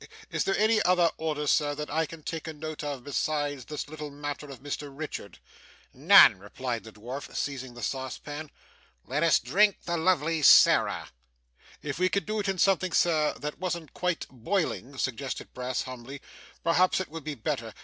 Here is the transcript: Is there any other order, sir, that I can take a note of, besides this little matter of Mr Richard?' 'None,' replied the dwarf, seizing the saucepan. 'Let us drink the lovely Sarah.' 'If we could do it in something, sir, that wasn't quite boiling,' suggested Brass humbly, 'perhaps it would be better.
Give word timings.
Is 0.31 0.43
there 0.45 0.57
any 0.57 0.81
other 0.81 1.11
order, 1.17 1.45
sir, 1.45 1.75
that 1.75 1.91
I 1.91 2.07
can 2.07 2.23
take 2.23 2.47
a 2.47 2.53
note 2.53 2.83
of, 2.83 3.03
besides 3.03 3.65
this 3.65 3.87
little 3.87 4.09
matter 4.09 4.49
of 4.49 4.63
Mr 4.63 4.89
Richard?' 4.91 5.37
'None,' 5.93 6.39
replied 6.39 6.83
the 6.83 6.91
dwarf, 6.91 7.35
seizing 7.35 7.75
the 7.75 7.83
saucepan. 7.83 8.49
'Let 9.05 9.21
us 9.21 9.37
drink 9.37 9.77
the 9.85 9.97
lovely 9.97 10.41
Sarah.' 10.41 11.09
'If 11.83 11.99
we 11.99 12.09
could 12.09 12.25
do 12.25 12.39
it 12.39 12.49
in 12.49 12.57
something, 12.57 12.93
sir, 12.93 13.35
that 13.37 13.59
wasn't 13.59 13.93
quite 13.93 14.25
boiling,' 14.31 14.97
suggested 14.97 15.53
Brass 15.53 15.83
humbly, 15.83 16.19
'perhaps 16.63 16.99
it 16.99 17.09
would 17.09 17.23
be 17.23 17.35
better. 17.35 17.71